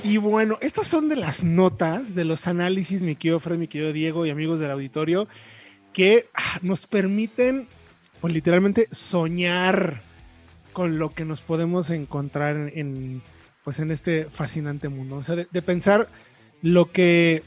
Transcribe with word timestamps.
Y 0.04 0.18
bueno, 0.18 0.58
estas 0.62 0.88
son 0.88 1.10
de 1.10 1.16
las 1.16 1.44
notas, 1.44 2.16
de 2.16 2.26
los 2.26 2.48
análisis, 2.48 3.04
mi 3.04 3.16
querido 3.16 3.40
Fred, 3.40 3.58
mi 3.58 3.68
querido 3.68 3.94
Diego 3.94 4.26
y 4.26 4.30
amigos 4.30 4.60
del 4.60 4.72
auditorio, 4.72 5.28
que 5.94 6.28
ah, 6.34 6.60
nos 6.62 6.88
permiten, 6.88 7.68
pues 8.20 8.34
literalmente, 8.34 8.88
soñar 8.92 10.02
con 10.74 10.98
lo 10.98 11.12
que 11.12 11.24
nos 11.24 11.42
podemos 11.42 11.90
encontrar 11.90 12.72
en, 12.74 13.22
pues 13.64 13.80
en 13.80 13.92
este 13.92 14.26
fascinante 14.26 14.90
mundo. 14.90 15.18
O 15.18 15.24
sea, 15.24 15.36
de, 15.36 15.62
pensar 15.62 16.10
lo 16.62 16.92
que, 16.92 17.44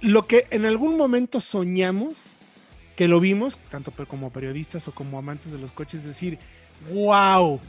lo 0.00 0.26
que 0.26 0.46
en 0.50 0.64
algún 0.64 0.96
momento 0.96 1.40
soñamos, 1.40 2.36
que 2.96 3.08
lo 3.08 3.20
vimos, 3.20 3.58
tanto 3.70 3.92
como 4.06 4.30
periodistas 4.30 4.88
o 4.88 4.92
como 4.92 5.18
amantes 5.18 5.52
de 5.52 5.58
los 5.58 5.72
coches, 5.72 6.04
decir, 6.04 6.38
wow, 6.92 7.60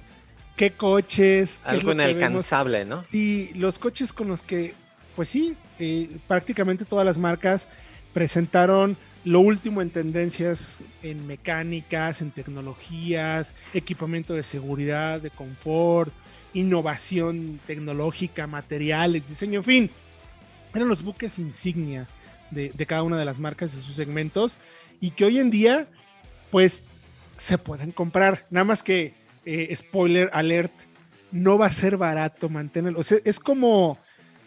qué 0.55 0.71
coches. 0.71 1.59
Algo 1.63 1.91
inalcanzable, 1.91 2.85
¿no? 2.85 3.03
Sí, 3.03 3.51
los 3.55 3.77
coches 3.77 4.13
con 4.13 4.29
los 4.29 4.41
que, 4.41 4.73
pues 5.15 5.29
sí, 5.29 5.55
eh, 5.79 6.17
prácticamente 6.27 6.85
todas 6.85 7.05
las 7.05 7.17
marcas 7.17 7.67
presentaron 8.13 8.97
lo 9.25 9.41
último 9.41 9.81
en 9.81 9.89
tendencias 9.89 10.79
en 11.03 11.27
mecánicas, 11.27 12.21
en 12.21 12.31
tecnologías, 12.31 13.53
equipamiento 13.73 14.33
de 14.33 14.43
seguridad, 14.43 15.19
de 15.19 15.29
confort, 15.29 16.13
innovación 16.53 17.59
tecnológica, 17.67 18.47
materiales, 18.47 19.27
diseño, 19.27 19.59
en 19.59 19.63
fin. 19.63 19.91
Eran 20.73 20.87
los 20.87 21.03
buques 21.03 21.39
insignia 21.39 22.07
de, 22.51 22.71
cada 22.85 23.03
una 23.03 23.17
de 23.17 23.25
las 23.25 23.39
marcas 23.39 23.75
de 23.75 23.81
sus 23.81 23.95
segmentos 23.95 24.57
y 25.01 25.11
que 25.11 25.25
hoy 25.25 25.39
en 25.39 25.49
día, 25.49 25.87
pues, 26.51 26.83
se 27.35 27.57
pueden 27.57 27.91
comprar. 27.91 28.45
Nada 28.49 28.63
más 28.63 28.83
que, 28.83 29.13
eh, 29.45 29.73
spoiler 29.75 30.29
alert, 30.33 30.73
no 31.31 31.57
va 31.57 31.67
a 31.67 31.71
ser 31.71 31.97
barato 31.97 32.49
mantenerlo. 32.49 32.99
O 32.99 33.03
sea, 33.03 33.19
es 33.23 33.39
como, 33.39 33.97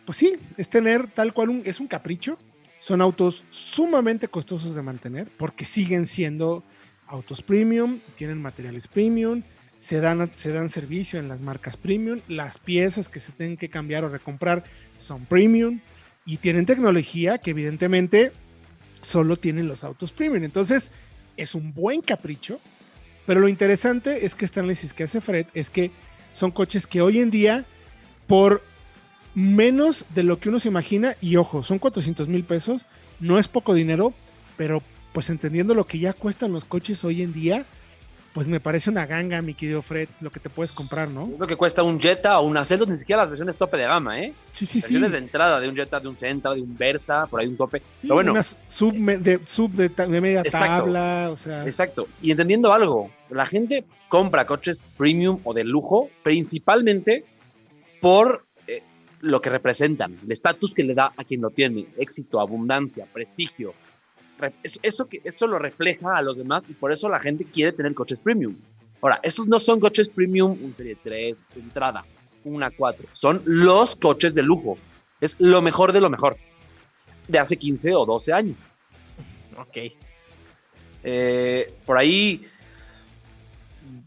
pues 0.04 0.18
sí, 0.18 0.36
es 0.56 0.68
tener 0.68 1.06
tal 1.08 1.32
cual 1.32 1.50
un, 1.50 1.62
es 1.64 1.80
un 1.80 1.86
capricho 1.86 2.38
son 2.80 3.02
autos 3.02 3.44
sumamente 3.50 4.26
costosos 4.26 4.74
de 4.74 4.82
mantener 4.82 5.28
porque 5.36 5.64
siguen 5.64 6.06
siendo 6.06 6.64
autos 7.06 7.42
premium, 7.42 8.00
tienen 8.16 8.40
materiales 8.40 8.88
premium, 8.88 9.42
se 9.80 9.98
dan, 10.02 10.30
se 10.34 10.52
dan 10.52 10.68
servicio 10.68 11.18
en 11.18 11.28
las 11.28 11.40
marcas 11.40 11.78
premium, 11.78 12.20
las 12.28 12.58
piezas 12.58 13.08
que 13.08 13.18
se 13.18 13.32
tienen 13.32 13.56
que 13.56 13.70
cambiar 13.70 14.04
o 14.04 14.10
recomprar 14.10 14.62
son 14.98 15.24
premium 15.24 15.80
y 16.26 16.36
tienen 16.36 16.66
tecnología 16.66 17.38
que 17.38 17.52
evidentemente 17.52 18.30
solo 19.00 19.38
tienen 19.38 19.68
los 19.68 19.82
autos 19.82 20.12
premium. 20.12 20.44
Entonces 20.44 20.90
es 21.38 21.54
un 21.54 21.72
buen 21.72 22.02
capricho, 22.02 22.60
pero 23.24 23.40
lo 23.40 23.48
interesante 23.48 24.26
es 24.26 24.34
que 24.34 24.44
este 24.44 24.60
análisis 24.60 24.92
que 24.92 25.04
hace 25.04 25.22
Fred 25.22 25.46
es 25.54 25.70
que 25.70 25.90
son 26.34 26.50
coches 26.50 26.86
que 26.86 27.00
hoy 27.00 27.18
en 27.18 27.30
día 27.30 27.64
por 28.26 28.62
menos 29.34 30.04
de 30.14 30.24
lo 30.24 30.40
que 30.40 30.50
uno 30.50 30.60
se 30.60 30.68
imagina. 30.68 31.16
Y 31.22 31.36
ojo, 31.36 31.62
son 31.62 31.78
400 31.78 32.28
mil 32.28 32.44
pesos, 32.44 32.86
no 33.18 33.38
es 33.38 33.48
poco 33.48 33.72
dinero, 33.72 34.12
pero 34.58 34.82
pues 35.14 35.30
entendiendo 35.30 35.74
lo 35.74 35.86
que 35.86 35.98
ya 35.98 36.12
cuestan 36.12 36.52
los 36.52 36.66
coches 36.66 37.02
hoy 37.02 37.22
en 37.22 37.32
día, 37.32 37.64
pues 38.32 38.46
me 38.46 38.60
parece 38.60 38.90
una 38.90 39.06
ganga, 39.06 39.42
mi 39.42 39.54
querido 39.54 39.82
Fred, 39.82 40.08
lo 40.20 40.30
que 40.30 40.38
te 40.40 40.48
puedes 40.48 40.72
comprar, 40.72 41.08
¿no? 41.08 41.28
lo 41.38 41.46
que 41.46 41.56
cuesta 41.56 41.82
un 41.82 42.00
Jetta 42.00 42.38
o 42.38 42.46
un 42.46 42.56
Acetos, 42.56 42.88
ni 42.88 42.98
siquiera 42.98 43.22
las 43.22 43.30
versiones 43.30 43.56
tope 43.56 43.76
de 43.76 43.84
gama, 43.84 44.20
¿eh? 44.20 44.32
Sí, 44.52 44.66
sí, 44.66 44.80
versiones 44.80 45.12
de 45.12 45.18
entrada 45.18 45.58
de 45.60 45.68
un 45.68 45.74
Jetta, 45.74 45.98
de 45.98 46.08
un 46.08 46.18
Sentra, 46.18 46.54
de 46.54 46.60
un 46.60 46.76
Versa, 46.76 47.26
por 47.26 47.40
ahí 47.40 47.48
un 47.48 47.56
tope. 47.56 47.82
Pero 48.02 48.14
bueno. 48.14 48.32
Unas 48.32 48.56
sub, 48.68 48.94
de, 48.94 49.40
sub 49.46 49.72
de, 49.72 50.20
media 50.20 50.42
tabla, 50.44 51.30
o 51.32 51.36
sea. 51.36 51.64
Exacto. 51.64 52.08
Y 52.22 52.30
entendiendo 52.30 52.72
algo, 52.72 53.10
la 53.30 53.46
gente 53.46 53.84
compra 54.08 54.46
coches 54.46 54.80
premium 54.96 55.40
o 55.44 55.54
de 55.54 55.64
lujo 55.64 56.08
principalmente 56.22 57.24
por 58.00 58.44
lo 59.20 59.40
que 59.40 59.50
representan, 59.50 60.16
el 60.24 60.32
estatus 60.32 60.74
que 60.74 60.82
le 60.82 60.94
da 60.94 61.12
a 61.16 61.24
quien 61.24 61.40
lo 61.40 61.50
tiene, 61.50 61.86
éxito, 61.98 62.40
abundancia, 62.40 63.06
prestigio. 63.12 63.74
Eso, 64.82 65.06
que, 65.06 65.20
eso 65.24 65.46
lo 65.46 65.58
refleja 65.58 66.16
a 66.16 66.22
los 66.22 66.38
demás 66.38 66.66
y 66.68 66.74
por 66.74 66.92
eso 66.92 67.08
la 67.08 67.20
gente 67.20 67.44
quiere 67.44 67.72
tener 67.72 67.94
coches 67.94 68.20
premium. 68.20 68.54
Ahora, 69.00 69.20
esos 69.22 69.46
no 69.46 69.58
son 69.58 69.80
coches 69.80 70.08
premium, 70.08 70.58
un 70.62 70.74
Serie 70.76 70.96
3, 71.02 71.38
entrada, 71.56 72.04
una 72.44 72.70
4. 72.70 73.08
Son 73.12 73.42
los 73.44 73.96
coches 73.96 74.34
de 74.34 74.42
lujo. 74.42 74.78
Es 75.20 75.36
lo 75.38 75.62
mejor 75.62 75.92
de 75.92 76.00
lo 76.00 76.10
mejor. 76.10 76.36
De 77.28 77.38
hace 77.38 77.56
15 77.56 77.94
o 77.94 78.06
12 78.06 78.32
años. 78.32 78.56
Ok. 79.56 79.92
Eh, 81.02 81.74
por 81.86 81.96
ahí 81.96 82.46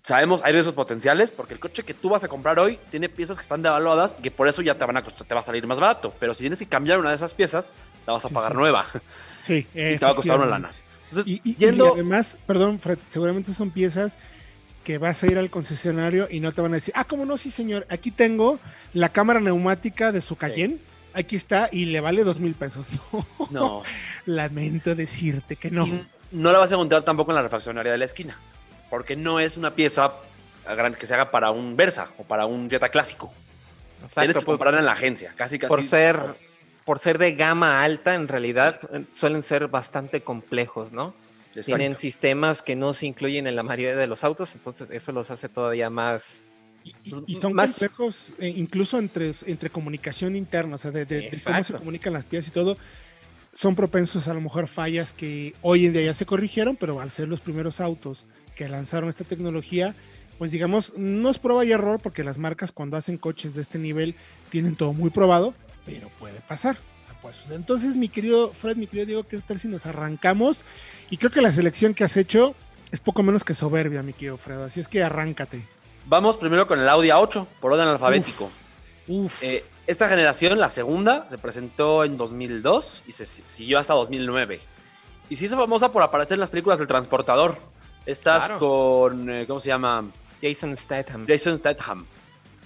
sabemos, 0.04 0.44
hay 0.44 0.52
riesgos 0.52 0.76
potenciales 0.76 1.32
porque 1.32 1.54
el 1.54 1.60
coche 1.60 1.84
que 1.84 1.94
tú 1.94 2.10
vas 2.10 2.24
a 2.24 2.28
comprar 2.28 2.60
hoy 2.60 2.78
tiene 2.92 3.10
piezas 3.10 3.38
que 3.38 3.42
están 3.42 3.62
devaluadas 3.62 4.16
y 4.20 4.22
que 4.22 4.32
por 4.32 4.48
eso 4.48 4.62
ya 4.62 4.76
te 4.76 4.86
van 4.86 4.98
a 4.98 5.04
costar, 5.04 5.26
te 5.26 5.34
va 5.34 5.42
a 5.42 5.44
salir 5.44 5.66
más 5.66 5.80
barato. 5.80 6.14
Pero 6.20 6.34
si 6.34 6.42
tienes 6.42 6.60
que 6.60 6.66
cambiar 6.66 7.00
una 7.00 7.10
de 7.10 7.16
esas 7.16 7.34
piezas, 7.34 7.74
la 8.06 8.14
vas 8.14 8.26
a 8.26 8.30
pagar 8.30 8.56
nueva. 8.56 8.86
Sí. 9.42 9.66
y 9.74 9.98
te 9.98 10.00
va 10.00 10.12
a 10.12 10.16
costar 10.16 10.38
una 10.38 10.48
lana. 10.48 10.70
Entonces, 11.10 11.40
y, 11.44 11.56
yendo... 11.56 11.94
además, 11.94 12.38
perdón, 12.46 12.80
Fred, 12.80 12.98
seguramente 13.08 13.54
son 13.54 13.72
piezas 13.72 14.18
que 14.84 14.98
vas 14.98 15.24
a 15.24 15.28
ir 15.28 15.38
al 15.38 15.50
concesionario 15.50 16.28
y 16.30 16.42
no 16.42 16.52
te 16.52 16.62
van 16.62 16.74
a 16.74 16.76
decir, 16.76 16.94
ah, 16.98 17.06
¿cómo 17.06 17.26
no? 17.26 17.38
Sí, 17.38 17.50
señor, 17.50 17.86
aquí 17.90 18.12
tengo 18.12 18.60
la 18.94 19.10
cámara 19.10 19.40
neumática 19.40 20.12
de 20.12 20.22
su 20.22 20.36
Cayenne. 20.36 20.80
Aquí 21.14 21.36
está 21.36 21.70
y 21.72 21.86
le 21.86 22.02
vale 22.02 22.24
dos 22.24 22.40
mil 22.40 22.56
pesos. 22.56 22.90
No. 23.14 23.24
no. 23.52 23.84
Lamento 24.26 24.96
decirte 24.96 25.56
que 25.56 25.70
no. 25.70 25.88
no 26.32 26.52
la 26.52 26.58
vas 26.58 26.72
a 26.72 26.76
encontrar 26.76 27.04
tampoco 27.04 27.32
en 27.32 27.36
la 27.36 27.44
refaccionaria 27.44 27.92
de 27.92 27.98
la 28.00 28.06
esquina 28.06 28.38
porque 28.94 29.16
no 29.16 29.40
es 29.40 29.58
una 29.58 29.74
pieza 29.74 30.14
que 31.00 31.06
se 31.08 31.16
haga 31.16 31.32
para 31.32 31.50
un 31.50 31.76
Versa 31.76 32.12
o 32.20 32.24
para 32.24 32.46
un 32.46 32.70
Jetta 32.70 32.90
clásico. 32.90 33.34
Exacto, 34.04 34.22
Tienes 34.22 34.38
que 34.38 34.46
comprarla 34.46 34.82
en 34.82 34.86
la 34.86 34.92
agencia, 34.92 35.34
casi 35.36 35.58
casi. 35.58 35.68
Por 35.68 35.84
ser, 35.84 36.20
por 36.86 37.00
ser 37.00 37.18
de 37.18 37.34
gama 37.34 37.84
alta, 37.84 38.14
en 38.14 38.28
realidad 38.28 38.80
eh, 38.94 39.04
suelen 39.16 39.42
ser 39.42 39.68
bastante 39.68 40.22
complejos, 40.22 40.92
¿no? 40.92 41.16
Tienen 41.66 41.98
sistemas 41.98 42.62
que 42.62 42.76
no 42.76 42.94
se 42.94 43.08
incluyen 43.08 43.48
en 43.48 43.56
la 43.56 43.64
mayoría 43.64 43.96
de 43.96 44.06
los 44.06 44.24
autos, 44.24 44.54
entonces 44.54 44.92
eso 44.92 45.12
los 45.12 45.32
hace 45.32 45.50
todavía 45.50 45.90
más... 45.90 46.44
Y, 46.84 46.94
pues, 47.10 47.40
son 47.40 47.54
más... 47.54 47.72
complejos 47.72 48.34
eh, 48.38 48.48
incluso 48.48 49.00
entre, 49.00 49.32
entre 49.48 49.72
comunicación 49.72 50.36
interna, 50.36 50.76
o 50.76 50.78
sea, 50.78 50.92
de, 50.92 51.32
cómo 51.44 51.64
se 51.64 51.74
comunican 51.74 52.14
las 52.14 52.26
piezas 52.26 52.50
y 52.50 52.52
todo 52.52 52.78
son 53.54 53.76
propensos 53.76 54.28
a 54.28 54.34
lo 54.34 54.42
mejor 54.42 54.68
fallas 54.68 55.14
que 55.14 55.54
hoy 55.62 55.86
en 55.86 55.94
día 55.94 56.04
ya 56.04 56.14
se 56.14 56.26
corrigieron, 56.26 56.76
pero 56.76 57.00
al 57.00 57.12
ser 57.12 57.28
los 57.28 57.40
primeros 57.40 57.80
autos 57.80 58.26
que 58.56 58.68
lanzaron 58.68 59.10
esta 59.10 59.24
tecnología, 59.24 59.96
pues 60.38 60.52
digamos, 60.52 60.94
no 60.98 61.30
es 61.30 61.38
prueba 61.38 61.64
y 61.64 61.72
error 61.72 62.00
porque 62.02 62.24
las 62.24 62.38
marcas 62.38 62.72
cuando 62.72 62.98
hacen 62.98 63.18
coches 63.18 63.54
de 63.54 63.62
este 63.62 63.80
nivel 63.80 64.16
tienen 64.50 64.76
todo 64.76 64.94
muy 64.94 65.12
probado, 65.12 65.54
pero 65.86 66.10
puede 66.20 66.42
pasar. 66.42 66.78
Entonces, 67.52 67.96
mi 67.96 68.10
querido 68.10 68.52
Fred, 68.52 68.76
mi 68.76 68.88
querido 68.88 69.06
Diego, 69.06 69.24
¿qué 69.24 69.40
tal 69.40 69.60
si 69.60 69.68
nos 69.68 69.86
arrancamos? 69.86 70.66
Y 71.10 71.18
creo 71.18 71.32
que 71.32 71.42
la 71.42 71.52
selección 71.52 71.94
que 71.94 72.04
has 72.04 72.18
hecho 72.18 72.54
es 72.92 73.00
poco 73.00 73.24
menos 73.24 73.44
que 73.44 73.54
soberbia, 73.54 74.04
mi 74.04 74.14
querido 74.14 74.38
Fred. 74.38 74.62
Así 74.62 74.80
es 74.80 74.88
que 74.88 75.02
arráncate. 75.04 75.66
Vamos 76.06 76.38
primero 76.38 76.68
con 76.68 76.80
el 76.80 76.90
Audi 76.90 77.08
A8, 77.10 77.48
por 77.62 77.74
orden 77.74 77.88
alfabético. 77.88 78.52
Uf. 79.08 79.42
Eh, 79.42 79.64
esta 79.86 80.08
generación, 80.08 80.60
la 80.60 80.70
segunda, 80.70 81.28
se 81.30 81.38
presentó 81.38 82.06
en 82.06 82.16
2002 82.16 83.04
y 83.06 83.12
se 83.12 83.26
siguió 83.26 83.80
hasta 83.80 83.94
2009. 83.94 84.62
Y 85.30 85.36
se 85.36 85.46
hizo 85.46 85.58
famosa 85.58 85.92
por 85.92 86.02
aparecer 86.04 86.36
en 86.36 86.40
las 86.40 86.52
películas 86.52 86.80
del 86.80 86.88
transportador. 86.88 87.58
Estás 88.06 88.52
con, 88.52 89.30
eh, 89.30 89.46
¿cómo 89.46 89.60
se 89.60 89.68
llama? 89.68 90.06
Jason 90.42 90.76
Statham. 90.78 91.26
Jason 91.28 91.58
Statham. 91.58 92.06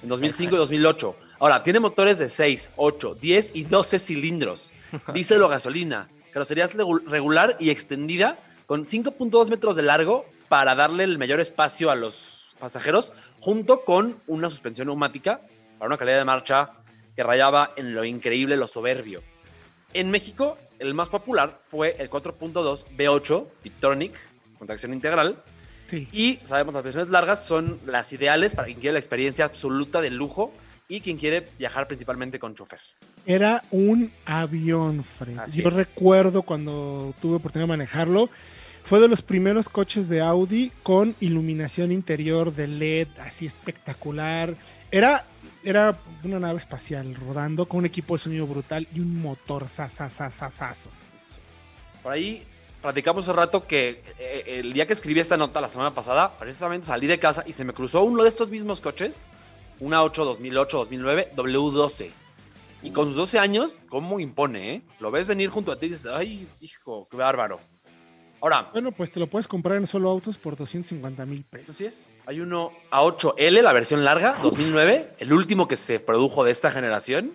En 0.03 0.09
2005 0.09 0.55
y 0.55 0.57
2008. 0.59 1.15
Ahora, 1.39 1.63
tiene 1.63 1.79
motores 1.79 2.19
de 2.19 2.29
6, 2.29 2.71
8, 2.75 3.15
10 3.19 3.51
y 3.55 3.63
12 3.63 3.99
cilindros. 3.99 4.69
Diésel 5.13 5.41
o 5.41 5.47
gasolina. 5.47 6.09
Carrocería 6.31 6.67
regular 6.67 7.57
y 7.59 7.71
extendida 7.71 8.37
con 8.67 8.85
5.2 8.85 9.49
metros 9.49 9.75
de 9.75 9.81
largo 9.81 10.25
para 10.49 10.75
darle 10.75 11.03
el 11.03 11.17
mayor 11.17 11.39
espacio 11.39 11.89
a 11.89 11.95
los 11.95 12.55
pasajeros, 12.59 13.13
junto 13.39 13.83
con 13.83 14.17
una 14.27 14.49
suspensión 14.51 14.87
neumática 14.87 15.41
para 15.79 15.87
una 15.87 15.97
calidad 15.97 16.17
de 16.17 16.25
marcha 16.25 16.73
que 17.17 17.23
rayaba 17.23 17.73
en 17.75 17.95
lo 17.95 18.05
increíble, 18.05 18.55
lo 18.55 18.67
soberbio. 18.67 19.23
En 19.91 20.11
México, 20.11 20.55
el 20.77 20.93
más 20.93 21.09
popular 21.09 21.59
fue 21.67 21.95
el 21.97 22.11
4.2 22.11 22.85
V8 22.95 23.47
Tiptronic 23.63 24.13
con 24.59 24.67
tracción 24.67 24.93
integral. 24.93 25.43
Y 26.11 26.39
sabemos 26.43 26.75
las 26.75 26.83
versiones 26.83 27.09
largas 27.09 27.43
son 27.43 27.79
las 27.87 28.13
ideales 28.13 28.53
para 28.53 28.67
quien 28.67 28.79
quiere 28.79 28.93
la 28.93 28.99
experiencia 28.99 29.45
absoluta 29.45 29.99
de 29.99 30.11
lujo 30.11 30.53
y 30.87 31.01
quien 31.01 31.17
quiere 31.17 31.49
viajar 31.57 31.87
principalmente 31.87 32.37
con 32.37 32.53
chofer. 32.53 32.81
Era 33.25 33.63
un 33.71 34.11
avión, 34.25 35.03
Fred. 35.03 35.39
Yo 35.53 35.71
recuerdo 35.71 36.43
cuando 36.43 37.15
tuve 37.19 37.37
oportunidad 37.37 37.63
de 37.63 37.77
manejarlo. 37.77 38.29
Fue 38.83 38.99
de 38.99 39.07
los 39.07 39.21
primeros 39.21 39.69
coches 39.69 40.07
de 40.07 40.21
Audi 40.21 40.71
con 40.83 41.15
iluminación 41.19 41.91
interior 41.91 42.53
de 42.53 42.67
LED, 42.67 43.07
así 43.19 43.47
espectacular. 43.47 44.55
Era 44.91 45.25
era 45.67 45.99
una 46.23 46.39
nave 46.39 46.59
espacial 46.59 47.13
rodando 47.13 47.67
con 47.67 47.79
un 47.79 47.85
equipo 47.85 48.15
de 48.15 48.19
sonido 48.19 48.47
brutal 48.47 48.87
y 48.93 49.01
un 49.01 49.21
motor 49.21 49.67
sasasasasazo. 49.67 50.89
Por 52.01 52.13
ahí 52.13 52.45
platicamos 52.81 53.25
hace 53.25 53.33
rato 53.33 53.67
que 53.67 54.01
eh, 54.17 54.59
el 54.59 54.71
día 54.71 54.87
que 54.87 54.93
escribí 54.93 55.19
esta 55.19 55.35
nota 55.35 55.59
la 55.59 55.67
semana 55.67 55.93
pasada, 55.93 56.37
precisamente 56.37 56.87
salí 56.87 57.05
de 57.05 57.19
casa 57.19 57.43
y 57.45 57.51
se 57.51 57.65
me 57.65 57.73
cruzó 57.73 58.03
uno 58.03 58.23
de 58.23 58.29
estos 58.29 58.49
mismos 58.49 58.79
coches, 58.79 59.27
una 59.81 60.03
8 60.03 60.23
2008 60.23 60.77
2009 60.77 61.31
W12. 61.35 62.11
Y 62.83 62.91
con 62.91 63.07
sus 63.07 63.17
12 63.17 63.39
años, 63.39 63.79
¿cómo 63.89 64.21
impone, 64.21 64.75
eh? 64.75 64.81
Lo 65.01 65.11
ves 65.11 65.27
venir 65.27 65.49
junto 65.49 65.73
a 65.73 65.79
ti 65.79 65.87
y 65.87 65.89
dices, 65.89 66.05
ay, 66.05 66.47
hijo, 66.61 67.09
qué 67.11 67.17
bárbaro. 67.17 67.59
Ahora. 68.41 68.69
Bueno, 68.71 68.91
pues 68.91 69.11
te 69.11 69.19
lo 69.19 69.27
puedes 69.27 69.47
comprar 69.47 69.77
en 69.77 69.87
solo 69.87 70.09
autos 70.09 70.37
por 70.37 70.55
250 70.55 71.25
mil 71.25 71.43
pesos. 71.43 71.69
Así 71.71 71.85
es. 71.85 72.13
Hay 72.25 72.39
uno 72.39 72.71
A8L, 72.91 73.61
la 73.61 73.73
versión 73.73 74.05
larga, 74.05 74.35
2009, 74.41 75.13
el 75.19 75.33
último 75.33 75.67
que 75.67 75.75
se 75.75 75.99
produjo 75.99 76.43
de 76.43 76.51
esta 76.51 76.71
generación. 76.71 77.33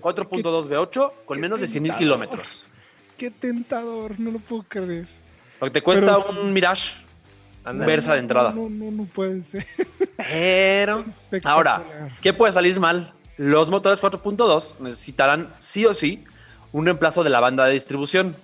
4.2 0.00 0.68
V8 0.68 1.12
con 1.24 1.40
menos 1.40 1.60
de 1.60 1.66
100 1.66 1.82
mil 1.82 1.94
kilómetros. 1.94 2.64
Qué 3.16 3.30
tentador, 3.30 4.18
no 4.18 4.32
lo 4.32 4.38
puedo 4.38 4.64
creer. 4.64 5.06
Lo 5.60 5.66
que 5.66 5.72
te 5.72 5.82
cuesta 5.82 6.18
un 6.18 6.52
Mirage. 6.52 7.04
Un 7.66 7.78
Versa 7.80 8.14
de 8.14 8.20
entrada. 8.20 8.52
No, 8.52 8.70
no, 8.70 8.90
no 8.90 9.04
puede 9.04 9.42
ser. 9.42 9.66
Pero. 10.16 11.04
Ahora, 11.44 11.84
¿qué 12.22 12.32
puede 12.32 12.52
salir 12.52 12.80
mal? 12.80 13.12
Los 13.36 13.70
motores 13.70 14.02
4.2 14.02 14.78
necesitarán 14.80 15.54
sí 15.58 15.84
o 15.84 15.94
sí 15.94 16.24
un 16.72 16.86
reemplazo 16.86 17.22
de 17.22 17.30
la 17.30 17.40
banda 17.40 17.66
de 17.66 17.74
distribución. 17.74 18.34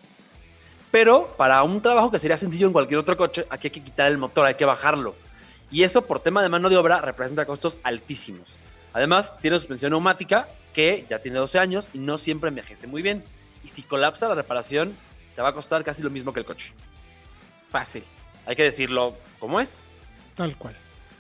Pero 0.90 1.34
para 1.36 1.62
un 1.62 1.80
trabajo 1.80 2.10
que 2.10 2.18
sería 2.18 2.36
sencillo 2.36 2.66
en 2.66 2.72
cualquier 2.72 2.98
otro 3.00 3.16
coche, 3.16 3.46
aquí 3.50 3.68
hay 3.68 3.72
que 3.72 3.82
quitar 3.82 4.06
el 4.08 4.18
motor, 4.18 4.46
hay 4.46 4.54
que 4.54 4.64
bajarlo. 4.64 5.14
Y 5.70 5.82
eso 5.82 6.02
por 6.02 6.20
tema 6.20 6.42
de 6.42 6.48
mano 6.48 6.68
de 6.68 6.76
obra 6.76 7.00
representa 7.00 7.44
costos 7.44 7.78
altísimos. 7.82 8.56
Además, 8.92 9.34
tiene 9.40 9.58
suspensión 9.58 9.90
neumática 9.90 10.48
que 10.72 11.06
ya 11.10 11.18
tiene 11.18 11.38
12 11.38 11.58
años 11.58 11.88
y 11.92 11.98
no 11.98 12.18
siempre 12.18 12.48
envejece 12.48 12.86
muy 12.86 13.02
bien. 13.02 13.24
Y 13.64 13.68
si 13.68 13.82
colapsa 13.82 14.28
la 14.28 14.34
reparación, 14.34 14.96
te 15.34 15.42
va 15.42 15.50
a 15.50 15.52
costar 15.52 15.84
casi 15.84 16.02
lo 16.02 16.10
mismo 16.10 16.32
que 16.32 16.40
el 16.40 16.46
coche. 16.46 16.72
Fácil. 17.68 18.04
Hay 18.46 18.56
que 18.56 18.62
decirlo 18.62 19.16
como 19.38 19.60
es. 19.60 19.82
Tal 20.34 20.56
cual. 20.56 20.74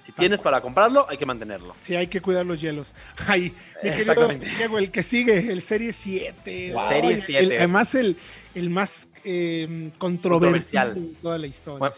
Si 0.06 0.12
tienes 0.12 0.40
para 0.40 0.60
comprarlo, 0.60 1.04
hay 1.08 1.16
que 1.16 1.26
mantenerlo. 1.26 1.74
Sí, 1.80 1.96
hay 1.96 2.06
que 2.06 2.20
cuidar 2.20 2.46
los 2.46 2.60
hielos. 2.60 2.94
Ay, 3.26 3.52
Exactamente. 3.82 4.46
Diego, 4.56 4.78
el 4.78 4.92
que 4.92 5.02
sigue, 5.02 5.50
el 5.50 5.60
Serie 5.62 5.92
7. 5.92 6.74
Serie 6.88 7.18
7. 7.18 7.58
además, 7.58 7.92
el, 7.96 8.16
el 8.54 8.70
más 8.70 9.08
eh, 9.24 9.90
controversial 9.98 10.94
de 10.94 11.14
toda 11.20 11.38
la 11.38 11.48
historia. 11.48 11.80
Bueno, 11.80 11.94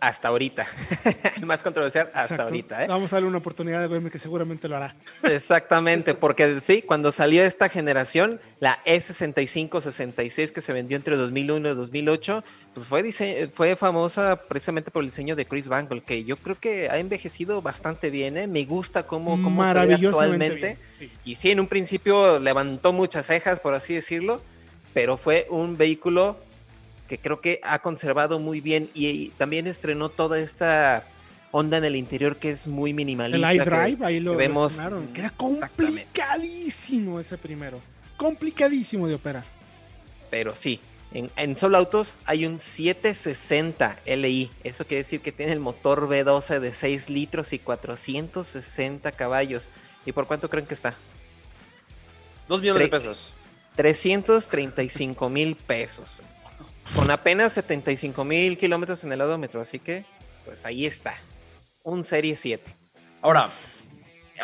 hasta 0.00 0.28
ahorita. 0.28 0.66
el 1.36 1.46
más 1.46 1.62
controversial 1.62 2.10
hasta 2.14 2.42
ahorita. 2.42 2.84
¿eh? 2.84 2.86
Vamos 2.88 3.12
a 3.12 3.16
darle 3.16 3.28
una 3.28 3.38
oportunidad 3.38 3.80
de 3.80 3.86
verme 3.86 4.10
que 4.10 4.18
seguramente 4.18 4.68
lo 4.68 4.76
hará. 4.76 4.96
Exactamente, 5.22 6.14
porque 6.14 6.60
sí, 6.62 6.82
cuando 6.82 7.12
salió 7.12 7.44
esta 7.44 7.68
generación, 7.68 8.40
la 8.60 8.82
E65-66 8.84 10.52
que 10.52 10.60
se 10.60 10.72
vendió 10.72 10.96
entre 10.96 11.16
2001 11.16 11.68
y 11.68 11.74
2008, 11.74 12.44
pues 12.74 12.86
fue, 12.86 13.50
fue 13.52 13.76
famosa 13.76 14.36
precisamente 14.48 14.90
por 14.90 15.02
el 15.02 15.10
diseño 15.10 15.36
de 15.36 15.44
Chris 15.46 15.68
Bangle, 15.68 16.00
que 16.00 16.24
yo 16.24 16.36
creo 16.36 16.58
que 16.58 16.88
ha 16.88 16.98
envejecido 16.98 17.60
bastante 17.60 18.10
bien. 18.10 18.36
¿eh? 18.38 18.46
Me 18.46 18.64
gusta 18.64 19.06
cómo, 19.06 19.42
cómo 19.42 19.64
se 19.64 19.86
ve 19.86 19.94
actualmente. 19.94 20.78
Y 21.24 21.34
sí, 21.34 21.50
en 21.50 21.60
un 21.60 21.66
principio 21.66 22.38
levantó 22.38 22.92
muchas 22.92 23.26
cejas, 23.26 23.60
por 23.60 23.74
así 23.74 23.94
decirlo, 23.94 24.40
pero 24.94 25.16
fue 25.16 25.46
un 25.50 25.76
vehículo 25.76 26.38
que 27.12 27.18
creo 27.18 27.42
que 27.42 27.60
ha 27.62 27.80
conservado 27.80 28.38
muy 28.38 28.62
bien 28.62 28.88
y, 28.94 29.28
también 29.36 29.66
estrenó 29.66 30.08
toda 30.08 30.38
esta 30.38 31.04
onda 31.50 31.76
en 31.76 31.84
el 31.84 31.94
interior 31.94 32.38
que 32.38 32.48
es 32.48 32.66
muy 32.66 32.94
minimalista. 32.94 33.50
El 33.52 33.60
iDrive, 33.60 34.06
ahí 34.06 34.18
lo 34.18 34.34
vemos. 34.34 34.80
que 35.12 35.20
era 35.20 35.28
complicadísimo 35.28 37.20
ese 37.20 37.36
primero. 37.36 37.82
Complicadísimo 38.16 39.06
de 39.06 39.16
operar. 39.16 39.44
Pero 40.30 40.56
sí, 40.56 40.80
en, 41.12 41.30
en, 41.36 41.54
solo 41.58 41.76
autos 41.76 42.16
hay 42.24 42.46
un 42.46 42.58
760 42.58 43.98
Li. 44.06 44.50
Eso 44.64 44.86
quiere 44.86 45.02
decir 45.02 45.20
que 45.20 45.32
tiene 45.32 45.52
el 45.52 45.60
motor 45.60 46.08
V12 46.08 46.60
de 46.60 46.72
6 46.72 47.10
litros 47.10 47.52
y 47.52 47.58
460 47.58 49.12
caballos. 49.12 49.70
¿Y 50.06 50.12
por 50.12 50.26
cuánto 50.26 50.48
creen 50.48 50.64
que 50.64 50.72
está? 50.72 50.94
2 52.48 52.62
millones 52.62 52.84
de 52.84 52.88
pesos. 52.88 53.34
335 53.76 55.28
mil 55.28 55.56
pesos 55.56 56.22
con 56.94 57.10
apenas 57.10 57.52
75 57.54 58.24
mil 58.24 58.58
kilómetros 58.58 59.02
en 59.04 59.12
el 59.12 59.20
odómetro. 59.20 59.60
Así 59.60 59.78
que, 59.78 60.04
pues 60.44 60.64
ahí 60.66 60.86
está. 60.86 61.16
Un 61.82 62.04
Serie 62.04 62.36
7. 62.36 62.62
Ahora, 63.22 63.50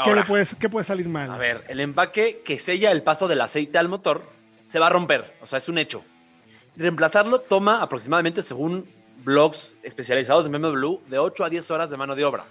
¿Qué, 0.04 0.14
le 0.14 0.24
puede, 0.24 0.46
¿Qué 0.58 0.68
puede 0.68 0.84
salir 0.84 1.08
mal? 1.08 1.30
A 1.30 1.38
ver, 1.38 1.64
el 1.68 1.80
empaque 1.80 2.42
que 2.44 2.58
sella 2.58 2.90
el 2.92 3.02
paso 3.02 3.26
del 3.28 3.40
aceite 3.40 3.78
al 3.78 3.88
motor 3.88 4.22
se 4.66 4.78
va 4.78 4.86
a 4.86 4.90
romper. 4.90 5.34
O 5.40 5.46
sea, 5.46 5.58
es 5.58 5.68
un 5.68 5.78
hecho. 5.78 6.04
Reemplazarlo 6.76 7.40
toma 7.40 7.82
aproximadamente, 7.82 8.42
según 8.42 8.88
blogs 9.24 9.74
especializados 9.82 10.46
en 10.46 10.52
BMW, 10.52 10.98
de 11.08 11.18
8 11.18 11.44
a 11.44 11.50
10 11.50 11.70
horas 11.70 11.90
de 11.90 11.96
mano 11.96 12.14
de 12.14 12.24
obra. 12.24 12.44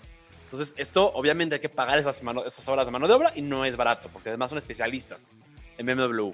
Entonces, 0.45 0.73
esto 0.77 1.11
obviamente 1.13 1.55
hay 1.55 1.61
que 1.61 1.69
pagar 1.69 1.99
esas, 1.99 2.21
esas 2.45 2.69
horas 2.69 2.85
de 2.85 2.91
mano 2.91 3.07
de 3.07 3.13
obra 3.13 3.31
y 3.35 3.41
no 3.41 3.65
es 3.65 3.75
barato, 3.77 4.09
porque 4.11 4.29
además 4.29 4.49
son 4.49 4.57
especialistas 4.57 5.31
en 5.77 5.85
BMW. 5.85 6.31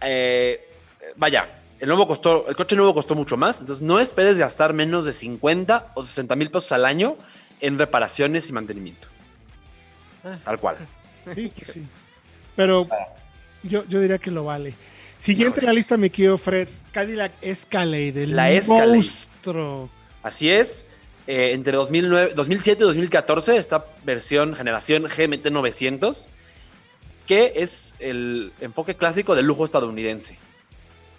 Eh, 0.00 0.68
vaya, 1.16 1.48
el, 1.80 1.88
nuevo 1.88 2.06
costó, 2.06 2.48
el 2.48 2.56
coche 2.56 2.76
nuevo 2.76 2.94
costó 2.94 3.14
mucho 3.14 3.36
más, 3.36 3.60
entonces 3.60 3.82
no 3.82 4.00
esperes 4.00 4.38
gastar 4.38 4.72
menos 4.72 5.04
de 5.04 5.12
50 5.12 5.92
o 5.94 6.04
60 6.04 6.36
mil 6.36 6.50
pesos 6.50 6.72
al 6.72 6.84
año 6.84 7.16
en 7.60 7.78
reparaciones 7.78 8.48
y 8.48 8.52
mantenimiento. 8.52 9.08
Ah. 10.24 10.38
Tal 10.44 10.58
cual. 10.58 10.76
Sí, 11.34 11.52
sí. 11.70 11.84
Pero 12.56 12.88
yo, 13.62 13.84
yo 13.86 14.00
diría 14.00 14.16
que 14.16 14.30
lo 14.30 14.44
vale. 14.44 14.74
Siguiente 15.18 15.60
en 15.60 15.66
la 15.66 15.74
lista, 15.74 15.98
mi 15.98 16.08
querido 16.08 16.38
Fred, 16.38 16.70
Cadillac 16.90 17.32
Escalade, 17.42 18.22
el 18.22 18.34
la 18.34 18.48
monstruo. 18.66 19.90
Así 20.22 20.48
es. 20.48 20.86
Eh, 21.26 21.52
entre 21.52 21.74
2009, 21.74 22.32
2007 22.34 22.82
y 22.82 22.86
2014, 22.86 23.58
esta 23.58 23.84
versión 24.04 24.56
generación 24.56 25.02
GMT 25.02 25.50
900, 25.50 26.28
que 27.26 27.52
es 27.56 27.94
el 27.98 28.54
enfoque 28.62 28.94
clásico 28.94 29.34
del 29.34 29.44
lujo 29.44 29.66
estadounidense 29.66 30.38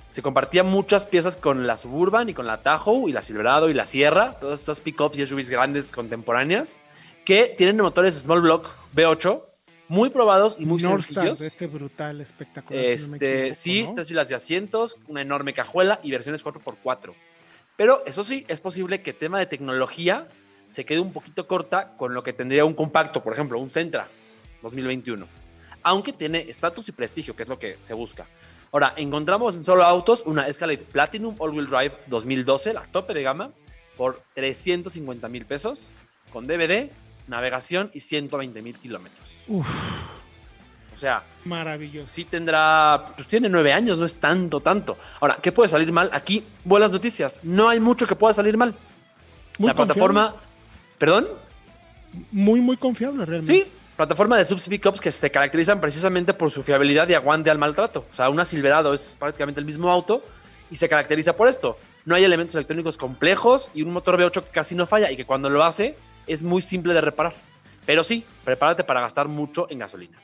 se 0.09 0.21
compartían 0.21 0.65
muchas 0.65 1.05
piezas 1.05 1.37
con 1.37 1.67
la 1.67 1.77
Suburban 1.77 2.29
y 2.29 2.33
con 2.33 2.47
la 2.47 2.61
Tahoe 2.61 3.09
y 3.09 3.13
la 3.13 3.21
Silverado 3.21 3.69
y 3.69 3.73
la 3.73 3.85
Sierra, 3.85 4.37
todas 4.39 4.59
estas 4.59 4.79
pickups 4.79 5.19
y 5.19 5.25
SUVs 5.25 5.49
grandes 5.49 5.91
contemporáneas 5.91 6.79
que 7.25 7.53
tienen 7.57 7.77
motores 7.77 8.15
Small 8.15 8.41
Block 8.41 8.67
V8 8.95 9.43
muy 9.87 10.09
probados 10.09 10.55
y 10.59 10.65
muy 10.65 10.79
sencillos. 10.79 11.41
este 11.41 11.67
brutal, 11.67 12.21
espectacular. 12.21 12.83
Este, 12.83 13.53
sí, 13.53 13.87
tres 13.95 14.07
filas 14.07 14.29
de 14.29 14.35
asientos, 14.35 14.97
una 15.07 15.21
enorme 15.21 15.53
cajuela 15.53 15.99
y 16.03 16.11
versiones 16.11 16.45
4x4. 16.45 17.13
Pero 17.75 18.03
eso 18.05 18.23
sí, 18.23 18.45
es 18.47 18.61
posible 18.61 19.01
que 19.01 19.13
tema 19.13 19.39
de 19.39 19.47
tecnología 19.47 20.27
se 20.69 20.85
quede 20.85 20.99
un 20.99 21.11
poquito 21.11 21.47
corta 21.47 21.95
con 21.97 22.13
lo 22.13 22.21
que 22.23 22.33
tendría 22.33 22.65
un 22.65 22.73
compacto, 22.73 23.23
por 23.23 23.33
ejemplo, 23.33 23.59
un 23.59 23.71
Sentra 23.71 24.07
2021. 24.61 25.27
Aunque 25.81 26.13
tiene 26.13 26.45
estatus 26.49 26.89
y 26.89 26.91
prestigio, 26.91 27.35
que 27.35 27.43
es 27.43 27.49
lo 27.49 27.57
que 27.57 27.77
se 27.81 27.93
busca. 27.93 28.27
Ahora, 28.71 28.93
encontramos 28.97 29.55
en 29.55 29.63
solo 29.63 29.83
autos 29.83 30.23
una 30.25 30.47
Escalade 30.47 30.77
Platinum 30.77 31.35
All-Wheel 31.39 31.67
Drive 31.67 31.93
2012, 32.07 32.73
la 32.73 32.85
tope 32.85 33.13
de 33.13 33.23
gama, 33.23 33.51
por 33.97 34.21
350 34.35 35.27
mil 35.27 35.45
pesos, 35.45 35.91
con 36.31 36.45
DVD, 36.45 36.91
navegación 37.27 37.89
y 37.93 38.01
120 38.01 38.61
mil 38.61 38.77
kilómetros. 38.77 39.43
Uf. 39.47 39.67
O 40.93 40.97
sea, 40.99 41.23
maravilloso. 41.45 42.09
Sí 42.09 42.25
tendrá, 42.25 43.05
pues 43.15 43.27
tiene 43.27 43.49
nueve 43.49 43.71
años, 43.71 43.97
no 43.97 44.05
es 44.05 44.17
tanto, 44.17 44.59
tanto. 44.59 44.97
Ahora, 45.21 45.37
¿qué 45.41 45.51
puede 45.51 45.69
salir 45.69 45.91
mal? 45.91 46.09
Aquí, 46.13 46.43
buenas 46.65 46.91
noticias. 46.91 47.39
No 47.41 47.69
hay 47.69 47.79
mucho 47.79 48.05
que 48.05 48.15
pueda 48.15 48.33
salir 48.33 48.57
mal. 48.57 48.75
la 49.57 49.73
plataforma, 49.73 50.35
¿perdón? 50.97 51.27
Muy, 52.31 52.59
muy 52.59 52.75
confiable 52.75 53.25
realmente. 53.25 53.65
Sí, 53.65 53.71
plataforma 53.99 54.37
de 54.37 54.45
subs 54.45 54.69
pickups 54.69 55.01
que 55.01 55.11
se 55.11 55.29
caracterizan 55.29 55.81
precisamente 55.81 56.33
por 56.33 56.51
su 56.51 56.63
fiabilidad 56.63 57.09
y 57.09 57.15
aguante 57.15 57.49
al 57.49 57.57
maltrato. 57.57 58.05
O 58.09 58.15
sea, 58.15 58.29
una 58.29 58.45
Silverado 58.45 58.93
es 58.93 59.13
prácticamente 59.19 59.59
el 59.59 59.65
mismo 59.65 59.91
auto 59.91 60.23
y 60.71 60.77
se 60.77 60.87
caracteriza 60.87 61.35
por 61.35 61.49
esto. 61.49 61.77
No 62.05 62.15
hay 62.15 62.23
elementos 62.23 62.55
electrónicos 62.55 62.95
complejos 62.95 63.69
y 63.73 63.81
un 63.81 63.91
motor 63.91 64.17
V8 64.17 64.43
que 64.45 64.51
casi 64.51 64.73
no 64.73 64.85
falla 64.85 65.11
y 65.11 65.17
que 65.17 65.25
cuando 65.25 65.49
lo 65.49 65.65
hace 65.65 65.97
es 66.27 66.43
muy 66.43 66.61
simple 66.61 66.93
de 66.93 67.01
reparar. 67.01 67.35
Pero 67.85 68.05
sí, 68.05 68.23
prepárate 68.45 68.85
para 68.85 69.01
gastar 69.01 69.27
mucho 69.27 69.67
en 69.69 69.79
gasolina. 69.79 70.17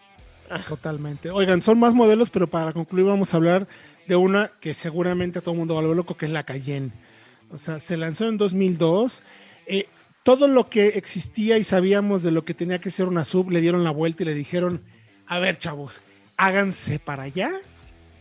Totalmente. 0.70 1.30
Oigan, 1.30 1.62
son 1.62 1.78
más 1.78 1.94
modelos, 1.94 2.30
pero 2.30 2.48
para 2.48 2.72
concluir 2.72 3.06
vamos 3.08 3.34
a 3.34 3.38
hablar 3.38 3.68
de 4.08 4.16
una 4.16 4.52
que 4.62 4.74
seguramente 4.74 5.40
a 5.40 5.42
todo 5.42 5.52
el 5.52 5.58
mundo 5.58 5.74
va 5.74 5.82
a 5.82 5.84
volver 5.84 5.98
loco, 5.98 6.16
que 6.16 6.28
es 6.28 6.32
la 6.32 6.44
Cayenne. 6.44 6.94
O 7.52 7.58
sea, 7.58 7.82
se 7.82 7.98
lanzó 7.98 8.30
en 8.30 8.38
2002. 8.38 9.22
Eh, 9.68 9.90
todo 10.26 10.48
lo 10.48 10.72
que 10.72 10.88
existía 10.88 11.60
y 11.60 11.64
sabíamos 11.64 12.24
de 12.24 12.32
lo 12.32 12.46
que 12.46 12.56
tenía 12.56 12.80
que 12.80 12.90
ser 12.90 13.08
una 13.08 13.24
sub, 13.24 13.52
le 13.52 13.62
dieron 13.62 13.84
la 13.84 13.92
vuelta 13.92 14.24
y 14.24 14.26
le 14.26 14.34
dijeron, 14.34 14.82
a 15.28 15.38
ver 15.38 15.60
chavos, 15.60 16.02
háganse 16.36 16.98
para 16.98 17.24
allá. 17.24 17.52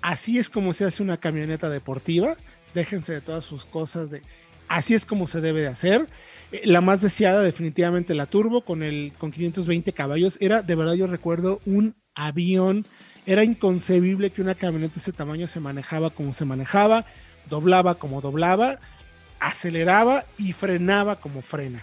Así 0.03 0.39
es 0.39 0.51
como 0.51 0.75
se 0.75 0.85
hace 0.85 1.03
una 1.03 1.17
camioneta 1.17 1.71
deportiva. 1.71 2.37
Déjense 2.75 3.15
de 3.15 3.23
todas 3.23 3.47
sus 3.47 3.65
cosas 3.65 4.11
de 4.11 4.21
Así 4.69 4.93
es 4.93 5.07
como 5.07 5.27
se 5.27 5.41
debe 5.41 5.63
de 5.63 5.69
hacer. 5.69 6.07
Eh, 6.53 6.61
La 6.67 6.83
más 6.83 7.01
deseada 7.01 7.41
definitivamente 7.41 8.15
la 8.15 8.27
Turbo 8.27 8.67
con 8.67 8.83
el 8.83 9.15
con 9.17 9.31
520 9.33 9.95
caballos 9.95 10.37
era 10.43 10.61
de 10.61 10.75
verdad 10.75 10.93
yo 10.93 11.07
recuerdo 11.07 11.63
un 11.65 11.95
avión. 12.15 12.85
Era 13.25 13.45
inconcebible 13.45 14.29
que 14.29 14.43
una 14.43 14.55
camioneta 14.55 14.97
de 14.97 15.01
ese 15.01 15.13
tamaño 15.13 15.47
se 15.47 15.59
manejaba 15.59 16.11
como 16.11 16.35
se 16.35 16.45
manejaba, 16.45 17.07
doblaba 17.49 17.95
como 17.95 18.21
doblaba, 18.21 18.79
aceleraba 19.41 20.27
y 20.37 20.53
frenaba 20.53 21.19
como 21.19 21.41
frena. 21.41 21.83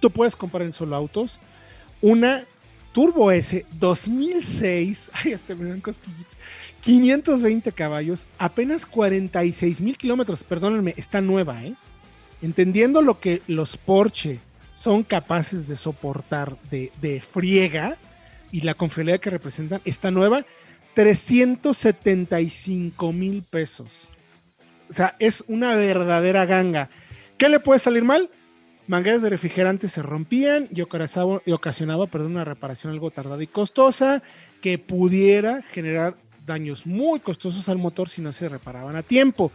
Tú 0.00 0.10
puedes 0.10 0.36
comprar 0.36 0.62
en 0.62 0.72
solo 0.72 0.96
autos 0.96 1.38
una 2.00 2.44
Turbo 2.92 3.30
S 3.30 3.64
2006, 3.72 5.10
ay, 5.24 5.32
hasta 5.32 5.54
me 5.54 5.68
dan 5.68 5.80
cosquillitas, 5.80 6.36
520 6.80 7.72
caballos, 7.72 8.26
apenas 8.38 8.86
46 8.86 9.80
mil 9.80 9.96
kilómetros, 9.96 10.42
perdónenme, 10.42 10.94
está 10.96 11.20
nueva, 11.20 11.64
¿eh? 11.64 11.74
Entendiendo 12.40 13.02
lo 13.02 13.20
que 13.20 13.42
los 13.48 13.76
Porsche 13.76 14.38
son 14.72 15.02
capaces 15.02 15.66
de 15.66 15.76
soportar 15.76 16.56
de, 16.70 16.92
de 17.00 17.20
friega 17.20 17.96
y 18.52 18.60
la 18.60 18.74
confiabilidad 18.74 19.18
que 19.20 19.30
representan, 19.30 19.80
está 19.84 20.12
nueva, 20.12 20.44
375 20.94 23.12
mil 23.12 23.42
pesos. 23.42 24.10
O 24.88 24.92
sea, 24.92 25.16
es 25.18 25.44
una 25.48 25.74
verdadera 25.74 26.46
ganga. 26.46 26.88
¿Qué 27.36 27.48
le 27.48 27.58
puede 27.60 27.80
salir 27.80 28.04
mal? 28.04 28.30
Mangueras 28.88 29.20
de 29.20 29.28
refrigerante 29.28 29.86
se 29.86 30.02
rompían 30.02 30.66
y 30.74 30.80
ocasionaba, 30.80 31.42
y 31.44 31.52
ocasionaba 31.52 32.06
perdón, 32.06 32.32
una 32.32 32.44
reparación 32.44 32.92
algo 32.92 33.10
tardada 33.10 33.42
y 33.42 33.46
costosa 33.46 34.22
que 34.62 34.78
pudiera 34.78 35.62
generar 35.62 36.16
daños 36.46 36.86
muy 36.86 37.20
costosos 37.20 37.68
al 37.68 37.76
motor 37.76 38.08
si 38.08 38.22
no 38.22 38.32
se 38.32 38.48
reparaban 38.48 38.96
a 38.96 39.02
tiempo. 39.02 39.52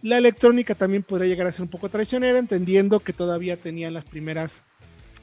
La 0.00 0.16
electrónica 0.16 0.76
también 0.76 1.02
podría 1.02 1.26
llegar 1.26 1.48
a 1.48 1.52
ser 1.52 1.62
un 1.62 1.68
poco 1.68 1.88
traicionera, 1.88 2.38
entendiendo 2.38 3.00
que 3.00 3.12
todavía 3.12 3.56
tenían 3.56 3.94
las 3.94 4.04
primeras 4.04 4.62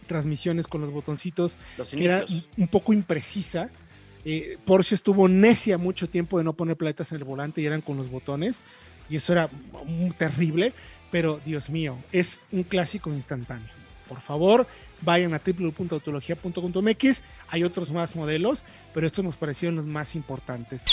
transmisiones 0.05 0.67
con 0.67 0.81
los 0.81 0.91
botoncitos, 0.91 1.57
Los 1.77 1.91
que 1.91 2.03
era 2.03 2.25
un 2.57 2.67
poco 2.67 2.91
imprecisa. 2.91 3.69
Eh, 4.25 4.57
Porsche 4.65 4.95
estuvo 4.95 5.29
necia 5.29 5.77
mucho 5.77 6.09
tiempo 6.09 6.37
de 6.37 6.43
no 6.43 6.53
poner 6.53 6.75
planetas 6.75 7.13
en 7.13 7.19
el 7.19 7.23
volante 7.23 7.61
y 7.61 7.65
eran 7.65 7.79
con 7.79 7.95
los 7.95 8.09
botones, 8.09 8.59
y 9.09 9.15
eso 9.15 9.31
era 9.31 9.49
muy 9.85 10.11
terrible, 10.11 10.73
pero 11.15 11.39
Dios 11.45 11.69
mío, 11.69 11.95
es 12.11 12.41
un 12.51 12.63
clásico 12.63 13.09
instantáneo. 13.09 13.69
Por 14.09 14.19
favor, 14.19 14.67
vayan 14.99 15.33
a 15.33 15.39
www.autologia.com.mx, 15.39 17.23
hay 17.47 17.63
otros 17.63 17.93
más 17.93 18.17
modelos, 18.17 18.63
pero 18.93 19.07
estos 19.07 19.23
nos 19.23 19.37
parecieron 19.37 19.77
los 19.77 19.85
más 19.85 20.13
importantes. 20.13 20.83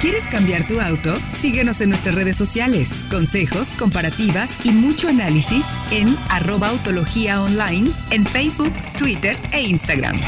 ¿Quieres 0.00 0.26
cambiar 0.26 0.66
tu 0.66 0.80
auto? 0.80 1.14
Síguenos 1.32 1.82
en 1.82 1.90
nuestras 1.90 2.14
redes 2.14 2.38
sociales. 2.38 3.04
Consejos, 3.10 3.74
comparativas 3.74 4.64
y 4.64 4.70
mucho 4.70 5.06
análisis 5.06 5.66
en 5.90 6.16
arroba 6.30 6.70
online 6.72 7.90
en 8.10 8.24
Facebook, 8.24 8.72
Twitter 8.96 9.36
e 9.52 9.60
Instagram. 9.64 10.18